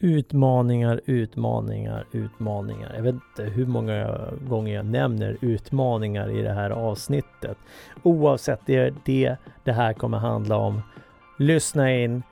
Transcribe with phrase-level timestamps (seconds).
[0.00, 2.92] Utmaningar, utmaningar, utmaningar.
[2.94, 7.58] Jag vet inte hur många gånger jag nämner utmaningar i det här avsnittet.
[8.02, 10.82] Oavsett, det är det det här kommer handla om.
[11.38, 12.22] Lyssna in.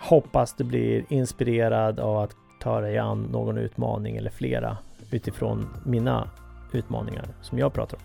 [0.00, 4.76] Hoppas du blir inspirerad av att ta dig an någon utmaning eller flera
[5.10, 6.28] utifrån mina
[6.72, 8.02] utmaningar som jag pratar om.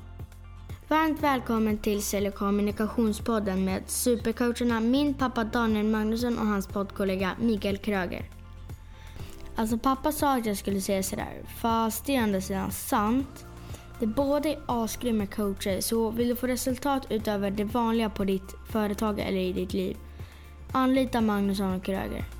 [0.87, 7.77] Varmt välkommen till Sälj kommunikationspodden med supercoacherna min pappa Daniel Magnusson och hans poddkollega Mikael
[7.77, 8.38] Kröger.
[9.59, 13.45] Alltså pappa sa att jag skulle säga sådär, fast det är andra sidan sant.
[13.99, 18.55] Det båda är asgrymma coacher, så vill du få resultat utöver det vanliga på ditt
[18.71, 19.97] företag eller i ditt liv,
[20.71, 22.38] anlita Magnusson och Kröger.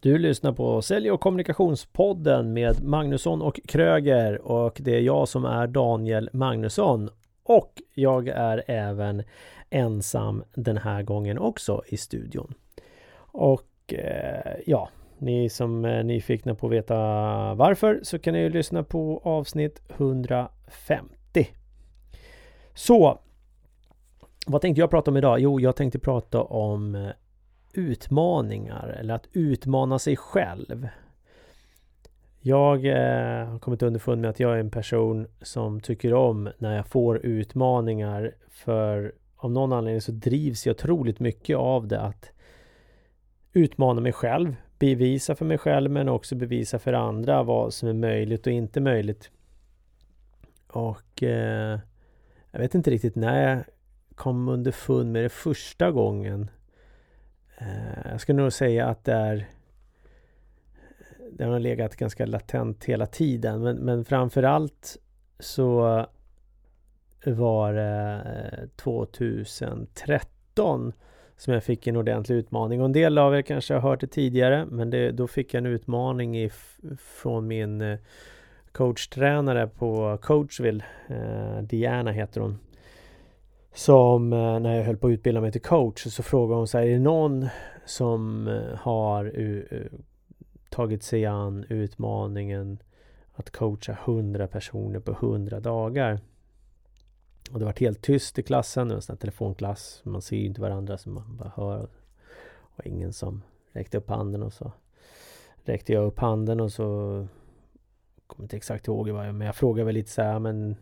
[0.00, 5.44] Du lyssnar på Sälj och kommunikationspodden med Magnusson och Kröger och det är jag som
[5.44, 7.10] är Daniel Magnusson
[7.42, 9.22] och jag är även
[9.70, 12.54] ensam den här gången också i studion.
[13.18, 16.94] Och eh, ja, ni som eh, är nyfikna på att veta
[17.54, 21.48] varför så kan ni ju lyssna på avsnitt 150.
[22.74, 23.18] Så,
[24.46, 25.40] vad tänkte jag prata om idag?
[25.40, 27.10] Jo, jag tänkte prata om eh,
[27.78, 30.88] utmaningar eller att utmana sig själv.
[32.40, 36.76] Jag eh, har kommit underfund med att jag är en person som tycker om när
[36.76, 42.30] jag får utmaningar för av någon anledning så drivs jag otroligt mycket av det att
[43.52, 47.92] utmana mig själv, bevisa för mig själv men också bevisa för andra vad som är
[47.92, 49.30] möjligt och inte möjligt.
[50.68, 51.78] Och eh,
[52.50, 53.64] jag vet inte riktigt när jag
[54.14, 56.50] kom underfund med det första gången.
[57.58, 59.46] Eh, jag skulle nog säga att det är
[61.30, 64.96] den har legat ganska latent hela tiden men, men framförallt
[65.38, 66.06] så
[67.24, 68.22] var det
[68.62, 70.92] eh, 2013
[71.36, 72.80] som jag fick en ordentlig utmaning.
[72.80, 75.58] Och en del av er kanske har hört det tidigare men det, då fick jag
[75.58, 76.50] en utmaning i,
[76.98, 77.98] från min eh,
[78.72, 80.84] coachtränare på Coachville.
[81.08, 82.58] Eh, Diana heter hon.
[83.76, 86.78] Som eh, när jag höll på att utbilda mig till coach så frågade hon så
[86.78, 87.48] här, är det någon
[87.84, 89.32] som eh, har
[90.70, 92.78] tagit sig an utmaningen
[93.34, 96.20] att coacha 100 personer på 100 dagar?
[97.50, 100.00] Och det var helt tyst i klassen, det var en sån här telefonklass.
[100.04, 101.88] Man ser ju inte varandra så man bara hör.
[102.58, 103.42] Och ingen som
[103.72, 104.72] räckte upp handen och så
[105.64, 106.82] räckte jag upp handen och så
[108.16, 110.76] Jag kommer inte exakt ihåg vad jag, men jag frågade väl lite så här, men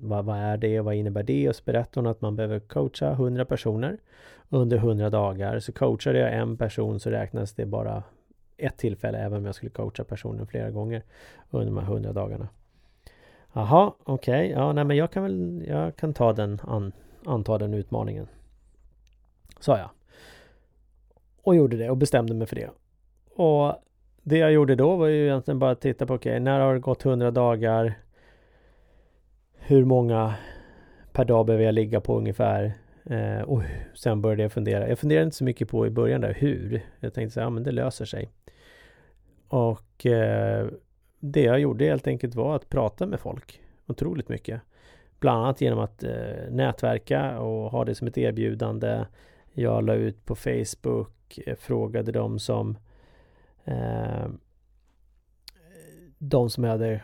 [0.00, 1.48] vad, vad är det vad innebär det?
[1.48, 3.98] Och så berättade hon att man behöver coacha 100 personer
[4.48, 5.58] under 100 dagar.
[5.58, 8.02] Så coachade jag en person så räknas det bara
[8.56, 11.02] ett tillfälle även om jag skulle coacha personen flera gånger
[11.50, 12.48] under de här 100 dagarna.
[13.52, 14.48] Jaha, okej, okay.
[14.48, 16.92] ja nej men jag kan väl, jag kan ta den, an,
[17.26, 18.26] anta den utmaningen.
[19.60, 19.90] Sa jag.
[21.42, 22.70] Och gjorde det och bestämde mig för det.
[23.34, 23.74] Och
[24.22, 26.74] det jag gjorde då var ju egentligen bara att titta på okej, okay, när har
[26.74, 27.94] det gått 100 dagar?
[29.70, 30.34] Hur många
[31.12, 32.72] per dag behöver jag ligga på ungefär?
[33.04, 33.62] Eh, och
[33.94, 34.88] sen började jag fundera.
[34.88, 36.82] Jag funderade inte så mycket på i början där hur.
[37.00, 38.30] Jag tänkte så här, ja men det löser sig.
[39.48, 40.68] Och eh,
[41.20, 44.60] det jag gjorde helt enkelt var att prata med folk otroligt mycket.
[45.18, 49.04] Bland annat genom att eh, nätverka och ha det som ett erbjudande.
[49.52, 52.76] Jag la ut på Facebook, eh, frågade de som
[53.64, 54.28] eh,
[56.18, 57.00] de som jag hade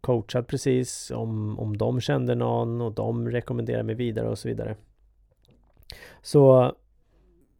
[0.00, 4.76] coachat precis, om, om de kände någon och de rekommenderade mig vidare och så vidare.
[6.22, 6.72] Så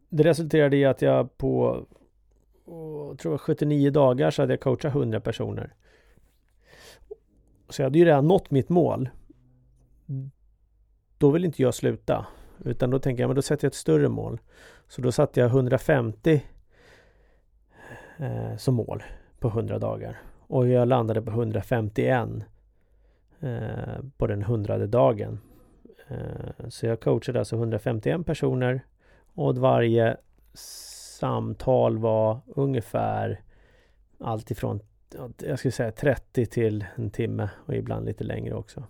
[0.09, 1.85] det resulterade i att jag på
[2.65, 5.73] jag tror 79 dagar så hade jag coachat 100 personer.
[7.69, 9.09] Så jag hade ju redan nått mitt mål.
[11.17, 12.25] Då vill inte jag sluta.
[12.65, 14.39] Utan då tänker jag, men då sätter jag ett större mål.
[14.87, 16.43] Så då satte jag 150
[18.17, 19.03] eh, som mål
[19.39, 20.21] på 100 dagar.
[20.53, 22.29] Och jag landade på 151
[23.39, 25.39] eh, på den hundrade dagen.
[26.07, 28.85] Eh, så jag coachade alltså 151 personer
[29.33, 30.17] och varje
[30.53, 33.41] samtal var ungefär
[34.19, 34.79] alltifrån
[35.37, 38.83] jag skulle säga 30 till en timme och ibland lite längre också.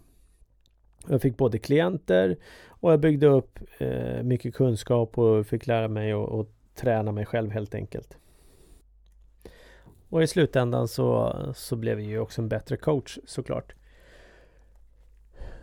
[1.08, 2.38] Jag fick både klienter
[2.68, 7.52] och jag byggde upp eh, mycket kunskap och fick lära mig att träna mig själv
[7.52, 8.18] helt enkelt.
[10.14, 13.74] Och i slutändan så, så blev jag ju också en bättre coach såklart.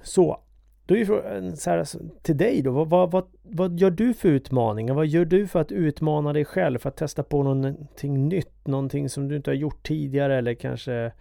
[0.03, 0.41] Så,
[0.87, 1.87] Då är frågan så här,
[2.23, 4.95] till dig då, vad, vad, vad gör du för utmaningar?
[4.95, 6.79] Vad gör du för att utmana dig själv?
[6.79, 8.67] För att testa på någonting nytt?
[8.67, 11.13] Någonting som du inte har gjort tidigare eller kanske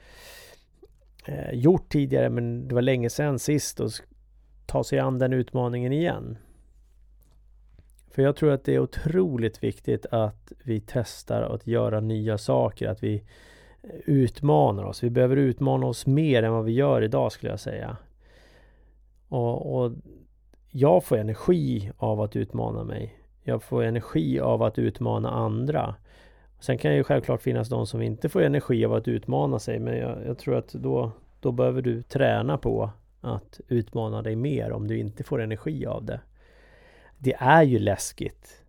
[1.25, 3.91] eh, gjort tidigare men det var länge sedan sist och
[4.65, 6.37] ta sig an den utmaningen igen.
[8.11, 12.87] För jag tror att det är otroligt viktigt att vi testar att göra nya saker,
[12.87, 13.23] att vi
[14.05, 15.03] utmanar oss.
[15.03, 17.97] Vi behöver utmana oss mer än vad vi gör idag skulle jag säga.
[19.27, 19.91] Och, och
[20.71, 23.15] jag får energi av att utmana mig.
[23.43, 25.95] Jag får energi av att utmana andra.
[26.59, 29.79] Sen kan det ju självklart finnas de som inte får energi av att utmana sig
[29.79, 32.91] men jag, jag, tror att då, då behöver du träna på
[33.21, 36.19] att utmana dig mer om du inte får energi av det.
[37.21, 38.63] Det är ju läskigt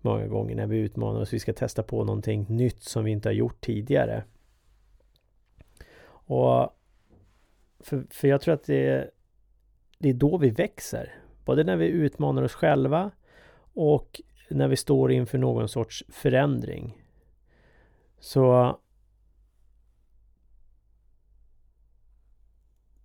[0.00, 1.32] många gånger när vi utmanar oss.
[1.32, 4.24] Vi ska testa på någonting nytt som vi inte har gjort tidigare.
[6.06, 6.76] Och
[7.80, 9.10] för, för jag tror att det,
[9.98, 11.14] det är då vi växer.
[11.44, 13.10] Både när vi utmanar oss själva
[13.74, 17.02] och när vi står inför någon sorts förändring.
[18.18, 18.78] Så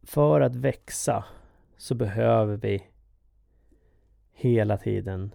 [0.03, 1.25] för att växa
[1.77, 2.87] så behöver vi
[4.33, 5.33] hela tiden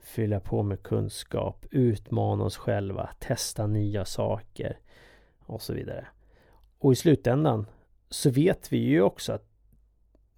[0.00, 4.78] fylla på med kunskap, utmana oss själva, testa nya saker
[5.38, 6.06] och så vidare.
[6.78, 7.66] Och i slutändan
[8.10, 9.48] så vet vi ju också att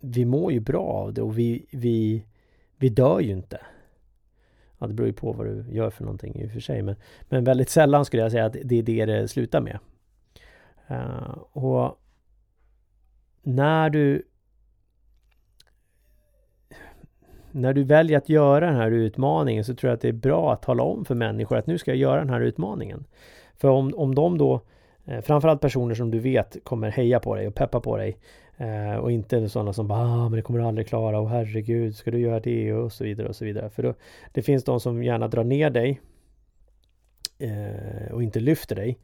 [0.01, 2.25] vi mår ju bra av det och vi, vi,
[2.77, 3.61] vi dör ju inte.
[4.79, 6.83] Ja, det beror ju på vad du gör för någonting i och för sig.
[6.83, 9.79] Men, men väldigt sällan skulle jag säga att det är det det slutar med.
[10.91, 11.99] Uh, och
[13.43, 14.29] när du
[17.59, 20.53] när du väljer att göra den här utmaningen så tror jag att det är bra
[20.53, 23.05] att tala om för människor att nu ska jag göra den här utmaningen.
[23.57, 24.61] För om, om de då,
[25.05, 28.17] eh, framförallt personer som du vet kommer heja på dig och peppa på dig
[28.57, 31.97] eh, och inte sådana som bara ah, men det kommer du aldrig klara och herregud
[31.97, 33.71] ska du göra det och så vidare och så vidare.
[33.71, 33.95] För då,
[34.33, 36.01] det finns de som gärna drar ner dig
[37.39, 38.99] eh, och inte lyfter dig.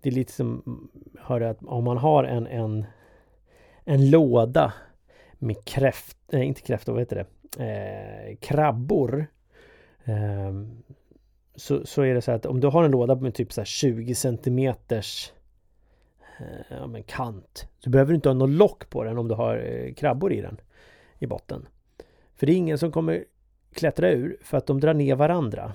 [0.00, 0.88] Det är lite som, mm,
[1.20, 2.84] hör att om man har en, en,
[3.84, 4.72] en låda
[5.38, 7.26] med kräft, nej inte kräftor, vad heter det?
[7.58, 9.26] Eh, krabbor
[10.04, 10.52] eh,
[11.54, 14.14] så, så är det så att om du har en låda med typ så 20
[14.14, 15.32] centimeters
[16.38, 19.34] eh, ja, men kant så behöver du inte ha något lock på den om du
[19.34, 20.60] har eh, krabbor i den
[21.18, 21.68] i botten.
[22.36, 23.24] För det är ingen som kommer
[23.74, 25.72] klättra ur för att de drar ner varandra.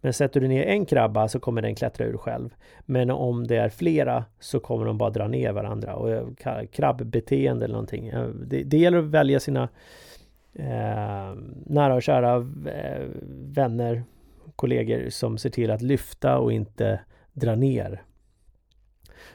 [0.00, 2.54] Men sätter du ner en krabba så kommer den klättra ur själv.
[2.80, 5.94] Men om det är flera så kommer de bara dra ner varandra.
[5.94, 8.08] Och eh, krabbbeteende eller någonting.
[8.08, 9.68] Eh, det, det gäller att välja sina
[10.54, 11.34] eh,
[11.66, 12.36] nära och kära
[12.66, 14.04] eh, vänner,
[14.56, 17.00] kollegor som ser till att lyfta och inte
[17.32, 18.02] dra ner.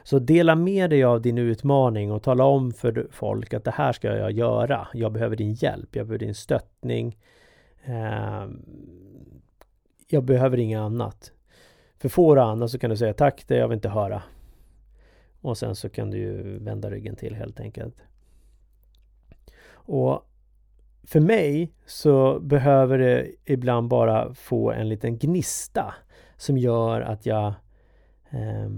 [0.02, 3.92] Så dela med dig av din utmaning och tala om för folk att det här
[3.92, 4.88] ska jag göra.
[4.92, 7.18] Jag behöver din hjälp, jag behöver din stöttning.
[7.84, 8.46] Eh,
[10.08, 11.32] jag behöver inget annat.
[11.98, 14.22] För får du annat så kan du säga tack, det jag vill inte höra.
[15.40, 17.96] Och sen så kan du ju vända ryggen till helt enkelt.
[19.68, 20.22] Och
[21.06, 25.94] för mig så behöver det ibland bara få en liten gnista
[26.36, 27.46] som gör att jag
[28.30, 28.70] eh,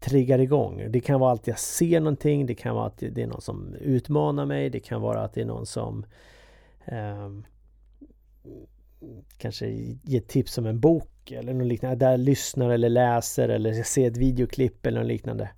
[0.00, 0.86] triggar igång.
[0.90, 3.74] Det kan vara att jag ser någonting, det kan vara att det är någon som
[3.74, 6.06] utmanar mig, det kan vara att det är någon som
[6.84, 7.30] eh,
[9.38, 9.66] kanske
[10.02, 14.08] ger tips om en bok eller något liknande, där jag lyssnar eller läser eller ser
[14.08, 15.50] ett videoklipp eller något liknande.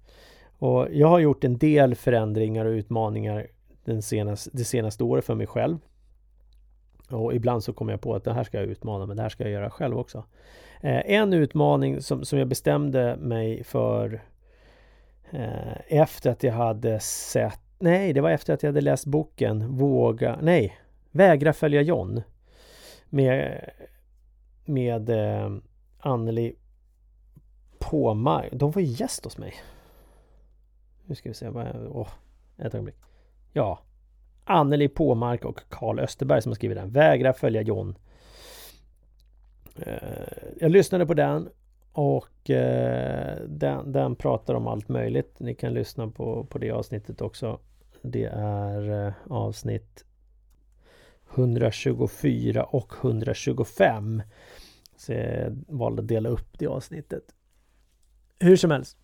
[0.58, 3.46] Och jag har gjort en del förändringar och utmaningar
[3.86, 5.78] den senaste, det senaste året för mig själv.
[7.10, 9.28] Och ibland så kommer jag på att det här ska jag utmana, men det här
[9.28, 10.24] ska jag göra själv också.
[10.80, 14.22] Eh, en utmaning som, som jag bestämde mig för
[15.30, 19.76] eh, efter att jag hade sett Nej, det var efter att jag hade läst boken
[19.76, 20.78] Våga, nej,
[21.10, 22.22] Vägra följa John
[23.08, 23.70] med,
[24.64, 25.56] med eh,
[25.98, 26.56] Anneli
[27.78, 28.52] Påmark.
[28.52, 29.54] De var gäst hos mig.
[31.04, 32.08] Nu ska vi se, vad, åh,
[32.58, 32.96] ett ögonblick.
[33.56, 33.78] Ja,
[34.44, 36.90] Anneli Påmark och Karl Österberg som har skrivit den.
[36.90, 37.98] Vägra följa John.
[39.76, 39.92] Eh,
[40.60, 41.48] jag lyssnade på den
[41.92, 45.40] och eh, den, den pratar om allt möjligt.
[45.40, 47.58] Ni kan lyssna på, på det avsnittet också.
[48.02, 50.04] Det är eh, avsnitt
[51.34, 54.22] 124 och 125.
[54.96, 57.24] Så jag valde att dela upp det avsnittet.
[58.38, 58.98] Hur som helst.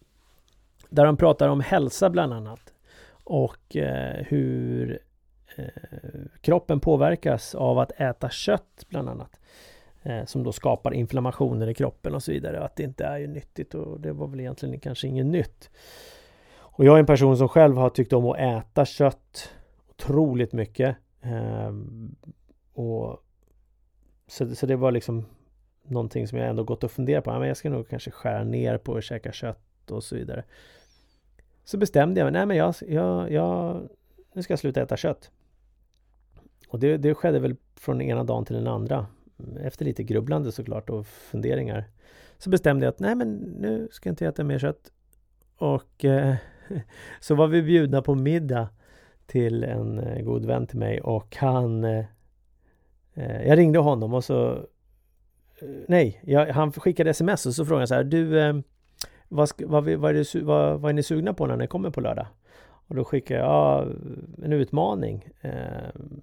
[0.88, 2.71] Där de pratar om hälsa bland annat
[3.24, 4.98] och eh, hur
[5.56, 5.64] eh,
[6.40, 9.40] kroppen påverkas av att äta kött bland annat.
[10.02, 12.60] Eh, som då skapar inflammationer i kroppen och så vidare.
[12.64, 15.70] Att det inte är ju nyttigt och det var väl egentligen kanske inget nytt.
[16.54, 19.52] Och jag är en person som själv har tyckt om att äta kött
[19.88, 20.96] otroligt mycket.
[21.20, 21.72] Eh,
[22.74, 23.24] och
[24.26, 25.26] så, så det var liksom
[25.82, 27.30] någonting som jag ändå gått och funderat på.
[27.30, 30.44] Ja, men jag ska nog kanske skära ner på att käka kött och så vidare.
[31.64, 33.88] Så bestämde jag mig, nej men jag, jag, jag
[34.32, 35.30] nu ska jag sluta äta kött.
[36.68, 39.06] Och det, det skedde väl från den ena dagen till den andra.
[39.60, 41.84] Efter lite grubblande såklart och funderingar.
[42.38, 44.92] Så bestämde jag att nej men nu ska jag inte äta mer kött.
[45.56, 46.34] Och eh,
[47.20, 48.68] så var vi bjudna på middag
[49.26, 52.04] till en eh, god vän till mig och han eh,
[53.14, 57.82] eh, Jag ringde honom och så eh, Nej, jag, han skickade sms och så frågade
[57.82, 58.54] jag så här Du eh,
[59.32, 61.90] vad, ska, vad, vad, är det, vad, vad är ni sugna på när ni kommer
[61.90, 62.26] på lördag?
[62.86, 63.86] Och då skickade jag ja,
[64.44, 65.52] en utmaning eh,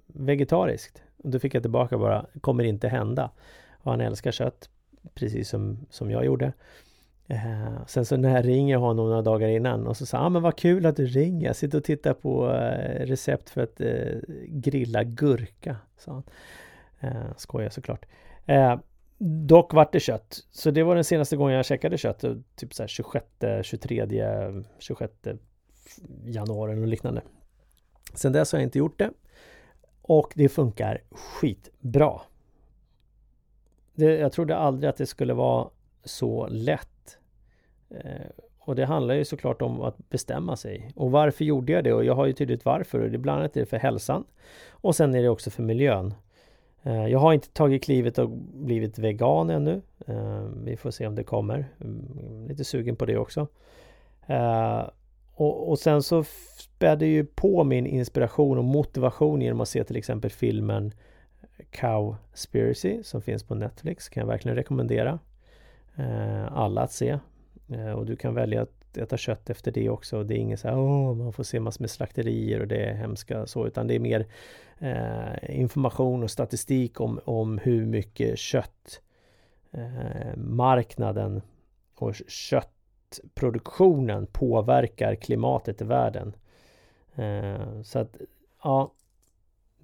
[0.06, 1.02] Vegetariskt.
[1.16, 3.30] Och då fick jag tillbaka bara Kommer inte hända.
[3.78, 4.70] Och han älskar kött
[5.14, 6.52] Precis som, som jag gjorde.
[7.26, 10.28] Eh, Sen så när jag ringer honom några dagar innan och så sa han ah,
[10.28, 11.46] men vad kul att du ringer.
[11.46, 16.22] Jag sitter och tittar på eh, recept för att eh, grilla gurka sa han.
[17.00, 18.06] Eh, Skojar såklart.
[18.46, 18.78] Eh,
[19.22, 20.46] Dock vart det kött.
[20.50, 22.24] Så det var den senaste gången jag käkade kött.
[22.56, 23.26] Typ så här 26,
[23.62, 24.06] 23,
[24.78, 25.12] 26
[26.24, 27.22] januari och liknande.
[28.14, 29.10] Sen dess har jag inte gjort det.
[30.02, 32.20] Och det funkar skitbra.
[33.94, 35.68] Det, jag trodde aldrig att det skulle vara
[36.04, 37.18] så lätt.
[37.90, 38.26] Eh,
[38.58, 40.92] och det handlar ju såklart om att bestämma sig.
[40.96, 41.92] Och varför gjorde jag det?
[41.92, 43.00] Och jag har ju tydligt varför.
[43.00, 44.24] Och det bland annat är det för hälsan.
[44.70, 46.14] Och sen är det också för miljön.
[46.82, 49.82] Eh, jag har inte tagit klivet och blivit vegan ännu.
[50.06, 51.68] Eh, vi får se om det kommer.
[51.80, 53.46] Mm, lite sugen på det också.
[54.26, 54.88] Eh,
[55.34, 56.24] och, och sen så
[56.58, 60.92] spädde ju på min inspiration och motivation genom att se till exempel filmen
[61.70, 64.08] Cowspiracy som finns på Netflix.
[64.08, 65.18] Kan jag verkligen rekommendera
[66.50, 67.18] alla att se.
[67.96, 70.24] Och du kan välja att äta kött efter det också.
[70.24, 72.94] Det är inget så här, åh, man får se massor med slakterier och det är
[72.94, 74.26] hemska så, utan det är mer
[74.78, 79.00] eh, information och statistik om, om hur mycket kött
[79.70, 81.42] eh, marknaden
[81.94, 86.32] och köttproduktionen påverkar klimatet i världen.
[87.14, 88.16] Eh, så att,
[88.62, 88.92] ja,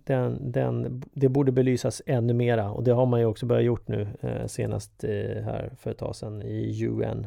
[0.07, 3.89] den, den, det borde belysas ännu mera och det har man ju också börjat gjort
[3.89, 7.27] nu eh, senast eh, här för ett tag sedan i UN.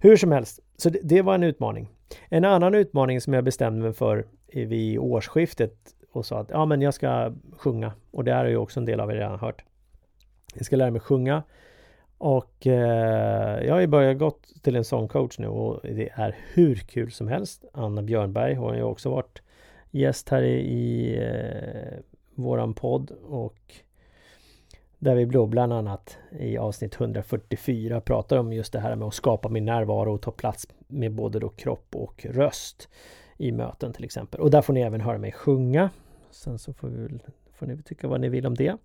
[0.00, 1.88] Hur som helst, så det, det, var en utmaning.
[2.28, 5.74] En annan utmaning som jag bestämde mig för vid årsskiftet
[6.12, 7.92] och sa att ja, men jag ska sjunga.
[8.10, 9.64] Och det här är ju också en del av er redan hört.
[10.54, 11.42] Jag ska lära mig sjunga.
[12.18, 16.74] Och eh, jag har ju börjat gått till en sångcoach nu och det är hur
[16.74, 17.64] kul som helst.
[17.72, 19.42] Anna Björnberg har ju också varit
[19.90, 21.98] gäst här i, i eh,
[22.34, 23.74] våran podd och
[25.02, 29.14] där vi då bland annat i avsnitt 144 pratar om just det här med att
[29.14, 32.88] skapa min närvaro och ta plats med både då kropp och röst
[33.36, 34.40] i möten till exempel.
[34.40, 35.90] Och där får ni även höra mig sjunga.
[36.30, 37.18] Sen så får, vi,
[37.52, 38.76] får ni tycka vad ni vill om det.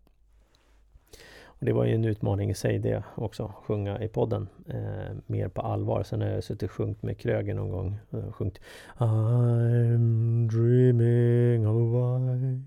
[1.43, 5.47] Och Det var ju en utmaning i sig det också, sjunga i podden eh, mer
[5.47, 6.03] på allvar.
[6.03, 7.99] Sen har jag suttit och sjungit med Kröger någon gång.
[8.09, 8.59] Jag sjungit
[8.97, 12.61] I'm dreaming of a white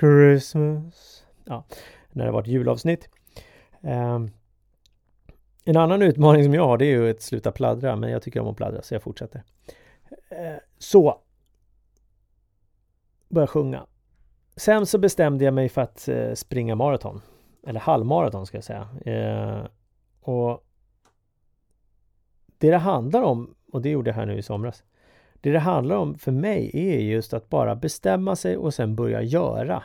[0.00, 1.24] Christmas.
[1.44, 1.64] Ja,
[2.12, 3.08] när det varit julavsnitt.
[3.80, 4.20] Eh,
[5.64, 8.40] en annan utmaning som jag har det är ju att sluta pladdra men jag tycker
[8.40, 9.42] om att pladdra så jag fortsätter.
[10.30, 11.20] Eh, så
[13.32, 13.86] Börja sjunga.
[14.56, 17.20] Sen så bestämde jag mig för att eh, springa maraton.
[17.66, 18.88] Eller halvmaraton ska jag säga.
[19.04, 19.66] Eh,
[20.20, 20.64] och
[22.58, 24.84] Det det handlar om, och det gjorde jag här nu i somras.
[25.34, 29.22] Det det handlar om för mig är just att bara bestämma sig och sen börja
[29.22, 29.82] göra.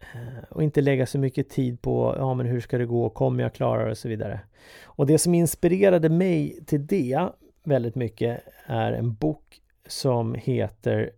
[0.00, 3.42] Eh, och inte lägga så mycket tid på, ja men hur ska det gå, kommer
[3.42, 4.40] jag klara det och så vidare.
[4.82, 7.28] Och det som inspirerade mig till det
[7.64, 11.10] väldigt mycket är en bok som heter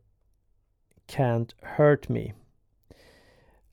[1.06, 2.32] Can't Hurt Me.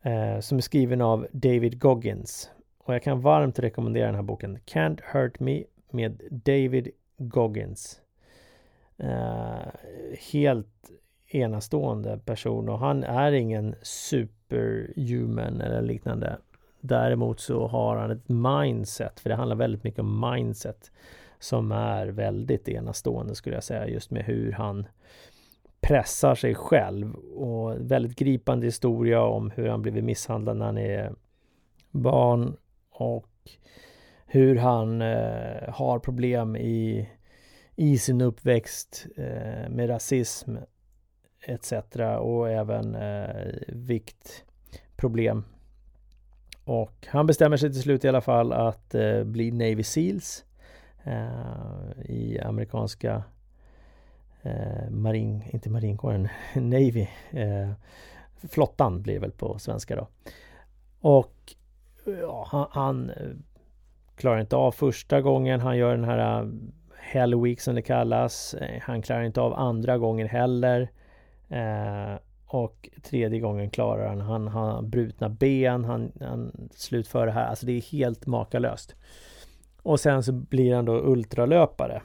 [0.01, 2.51] Eh, som är skriven av David Goggins.
[2.77, 4.57] Och jag kan varmt rekommendera den här boken.
[4.57, 8.01] Can't Hurt Me med David Goggins.
[8.97, 9.67] Eh,
[10.31, 10.91] helt
[11.29, 16.37] enastående person och han är ingen superhuman eller liknande.
[16.81, 20.91] Däremot så har han ett mindset, för det handlar väldigt mycket om mindset
[21.39, 24.87] som är väldigt enastående skulle jag säga just med hur han
[25.81, 31.13] pressar sig själv och väldigt gripande historia om hur han blivit misshandlad när han är
[31.91, 32.55] barn
[32.89, 33.29] och
[34.25, 37.09] hur han eh, har problem i,
[37.75, 40.55] i sin uppväxt eh, med rasism
[41.41, 41.73] etc.
[42.19, 45.43] och även eh, viktproblem.
[46.63, 50.45] Och han bestämmer sig till slut i alla fall att eh, bli Navy Seals
[51.03, 53.23] eh, i amerikanska
[54.41, 57.07] eh, marin, inte marinkåren, Navy.
[57.31, 57.71] Eh,
[58.49, 60.07] flottan blir det väl på svenska då.
[61.01, 61.55] Och
[62.21, 63.29] ja, han, han eh,
[64.15, 66.49] klarar inte av första gången han gör den här eh,
[66.97, 68.53] Hell Week som det kallas.
[68.53, 70.89] Eh, han klarar inte av andra gången heller.
[71.49, 74.21] Eh, och tredje gången klarar han.
[74.21, 75.85] Han har brutna ben.
[75.85, 77.47] Han, han slutför det här.
[77.47, 78.95] Alltså det är helt makalöst.
[79.81, 82.01] Och sen så blir han då ultralöpare.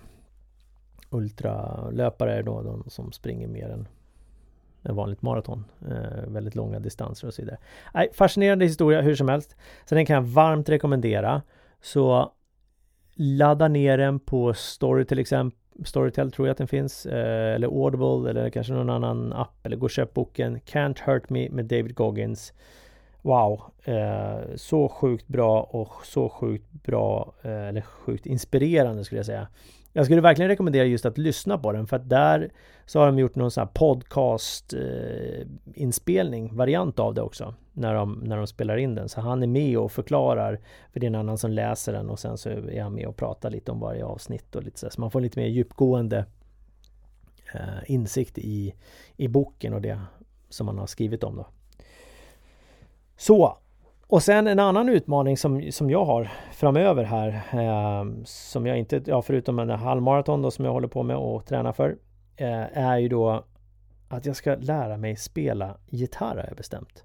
[1.11, 3.89] Ultralöpare är då de som springer mer än
[4.83, 5.65] en vanligt maraton.
[5.91, 7.59] Eh, väldigt långa distanser och så vidare.
[7.95, 9.57] Nej, fascinerande historia hur som helst.
[9.85, 11.43] Så den kan jag varmt rekommendera.
[11.81, 12.33] Så
[13.15, 15.64] ladda ner den på Story till exempel.
[15.85, 17.07] Storytel tror jag att den finns.
[17.07, 19.67] Eh, eller Audible eller kanske någon annan app.
[19.67, 22.53] Eller gå och köp boken Can't Hurt Me med David Goggins.
[23.23, 23.63] Wow!
[23.85, 29.49] Eh, så sjukt bra och så sjukt bra eh, eller sjukt inspirerande skulle jag säga.
[29.97, 32.51] Jag skulle verkligen rekommendera just att lyssna på den för att där
[32.87, 37.95] så har de gjort någon sån här podcast eh, inspelning, variant av det också när
[37.95, 39.09] de, när de spelar in den.
[39.09, 40.61] Så han är med och förklarar
[40.93, 43.17] för det är en annan som läser den och sen så är han med och
[43.17, 46.25] pratar lite om varje avsnitt och lite så, så man får lite mer djupgående
[47.55, 48.75] eh, insikt i,
[49.17, 50.01] i boken och det
[50.49, 51.47] som man har skrivit om då.
[53.17, 53.59] Så
[54.07, 59.03] och sen en annan utmaning som, som jag har framöver här eh, Som jag inte,
[59.07, 61.97] ja förutom en halvmaraton då som jag håller på med och tränar för
[62.37, 63.45] eh, Är ju då
[64.09, 67.05] Att jag ska lära mig spela gitarr har jag bestämt.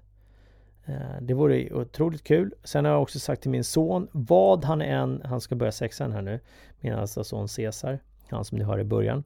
[0.86, 2.54] Eh, Det vore otroligt kul.
[2.64, 6.12] Sen har jag också sagt till min son Vad han än, han ska börja sexan
[6.12, 6.40] här nu
[6.80, 7.98] Min äldsta son Cesar
[8.30, 9.24] Han som ni hör i början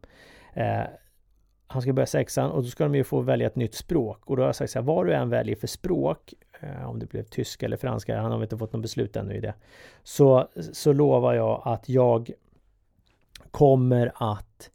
[0.52, 0.82] eh,
[1.66, 4.30] han ska börja sexan och då ska de ju få välja ett nytt språk.
[4.30, 6.98] Och då har jag sagt så här, vad du än väljer för språk Eh, om
[6.98, 9.54] det blev tyska eller franska, han har inte fått något beslut ännu i det.
[10.02, 12.30] Så, så lovar jag att jag
[13.50, 14.70] kommer att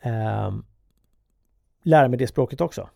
[0.00, 0.54] eh,
[1.82, 2.88] lära mig det språket också.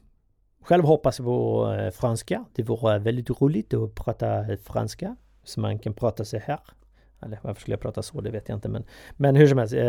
[0.62, 2.45] Själv hoppas jag på eh, franska.
[2.55, 5.17] Det vore väldigt roligt att prata franska.
[5.45, 6.61] Så man kan prata sig här.
[7.23, 8.21] Eller varför skulle jag prata så?
[8.21, 8.69] Det vet jag inte.
[8.69, 8.85] Men,
[9.17, 9.85] men hur som helst, eh,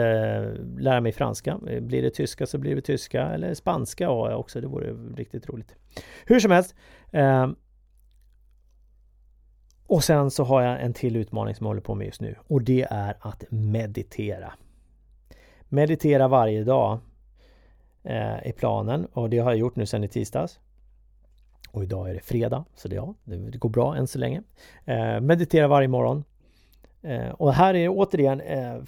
[0.78, 1.60] lära mig franska.
[1.82, 3.22] Blir det tyska så blir det tyska.
[3.22, 4.62] Eller spanska har jag också.
[4.62, 5.76] Det vore riktigt roligt.
[6.26, 6.76] Hur som helst.
[7.12, 7.48] Eh,
[9.91, 12.36] och sen så har jag en till utmaning som jag håller på med just nu
[12.47, 14.54] och det är att meditera.
[15.69, 16.99] Meditera varje dag
[18.04, 20.60] eh, i planen och det har jag gjort nu sedan i tisdags.
[21.71, 24.43] Och idag är det fredag, så det, ja, det går bra än så länge.
[24.86, 26.23] Eh, meditera varje morgon.
[27.01, 28.82] Eh, och här är återigen eh,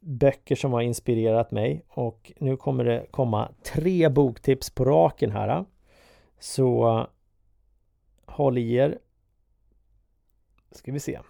[0.00, 5.64] böcker som har inspirerat mig och nu kommer det komma tre boktips på raken här.
[6.40, 7.06] Så
[8.26, 8.98] håll i er
[10.70, 11.20] ska vi se.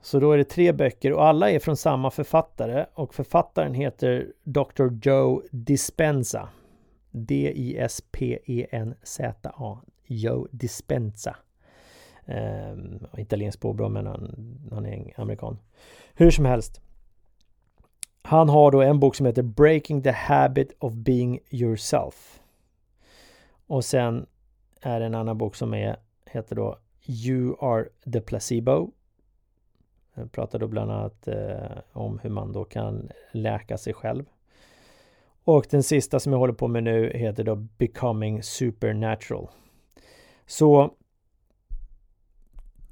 [0.00, 4.32] Så då är det tre böcker och alla är från samma författare och författaren heter
[4.42, 4.88] Dr.
[5.02, 6.48] Joe Dispenza.
[7.10, 8.18] D-I-S-P-E-N-Z-A.
[10.06, 11.36] Joe Dispenza.
[12.26, 15.58] Um, italiensk påbrå men han, han är amerikan.
[16.14, 16.80] Hur som helst.
[18.22, 22.40] Han har då en bok som heter Breaking the Habit of Being Yourself.
[23.66, 24.26] Och sen
[24.80, 28.90] är det en annan bok som är, heter då You are the placebo.
[30.14, 34.24] Jag pratar då bland annat eh, om hur man då kan läka sig själv.
[35.44, 39.48] Och den sista som jag håller på med nu heter då Becoming Supernatural.
[40.46, 40.94] Så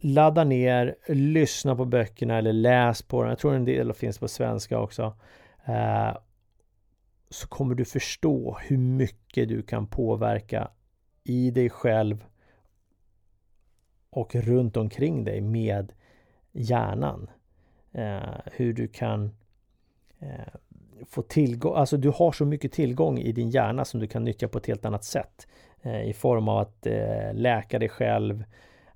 [0.01, 3.29] ladda ner, lyssna på böckerna eller läs på dem.
[3.29, 5.17] Jag tror en del finns på svenska också.
[5.65, 6.17] Eh,
[7.31, 10.71] så kommer du förstå hur mycket du kan påverka
[11.25, 12.25] i dig själv
[14.13, 15.93] och runt omkring dig med
[16.53, 17.31] hjärnan.
[17.93, 19.31] Eh, hur du kan
[20.19, 20.55] eh,
[21.09, 24.49] få tillgång, alltså du har så mycket tillgång i din hjärna som du kan nyttja
[24.49, 25.47] på ett helt annat sätt.
[25.83, 28.45] Eh, I form av att eh, läka dig själv,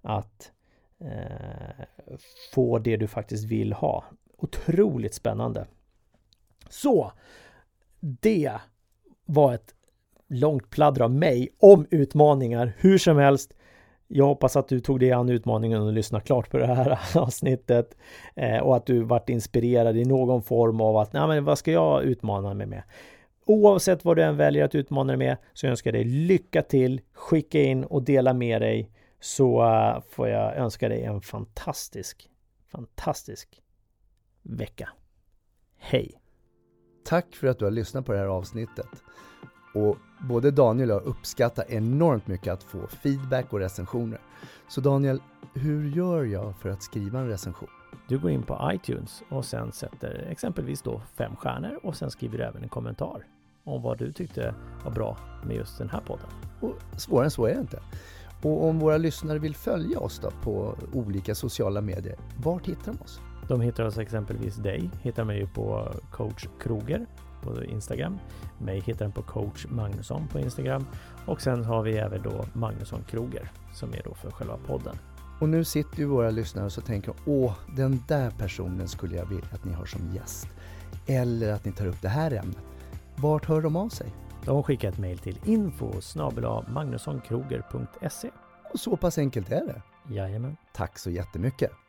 [0.02, 0.52] att
[1.00, 1.84] eh,
[2.54, 4.04] få det du faktiskt vill ha.
[4.36, 5.66] Otroligt spännande.
[6.68, 7.12] Så,
[8.00, 8.52] det
[9.24, 9.74] var ett
[10.28, 12.72] långt pladder av mig om utmaningar.
[12.78, 13.54] Hur som helst,
[14.08, 17.96] jag hoppas att du tog dig an utmaningen och lyssnade klart på det här avsnittet
[18.34, 21.72] eh, och att du vart inspirerad i någon form av att, nej men vad ska
[21.72, 22.82] jag utmana mig med?
[23.46, 27.00] Oavsett vad du än väljer att utmana dig med så önskar jag dig lycka till.
[27.12, 28.90] Skicka in och dela med dig
[29.20, 32.30] så eh, får jag önska dig en fantastisk,
[32.72, 33.62] fantastisk
[34.42, 34.88] vecka.
[35.78, 36.20] Hej!
[37.04, 38.88] Tack för att du har lyssnat på det här avsnittet.
[39.76, 44.20] Och både Daniel och jag uppskattar enormt mycket att få feedback och recensioner.
[44.68, 45.20] Så Daniel,
[45.54, 47.68] hur gör jag för att skriva en recension?
[48.08, 52.38] Du går in på iTunes och sen sätter exempelvis då fem stjärnor och sen skriver
[52.38, 53.26] du även en kommentar.
[53.64, 56.26] om vad du tyckte var bra med just den här podden.
[56.60, 57.80] Och svårare än så är det inte.
[58.42, 63.02] Och om våra lyssnare vill följa oss då på olika sociala medier, vart hittar de
[63.02, 63.20] oss?
[63.48, 67.06] De hittar oss exempelvis dig, hittar mig på coach Kroger
[67.46, 68.18] på Instagram.
[68.58, 70.86] Mig hittar den på coach Magnusson på Instagram.
[71.26, 74.98] Och sen har vi även då Magnusson Kroger som är då för själva podden.
[75.40, 79.26] Och nu sitter ju våra lyssnare och så tänker åh, den där personen skulle jag
[79.26, 80.48] vilja att ni har som gäst.
[81.06, 82.58] Eller att ni tar upp det här ämnet.
[83.16, 84.14] Vart hör de av sig?
[84.44, 85.92] De skickar ett mejl till info
[86.68, 88.30] magnussonkroger.se
[88.72, 89.82] Och så pass enkelt är det.
[90.14, 90.56] Jajamän.
[90.72, 91.85] Tack så jättemycket!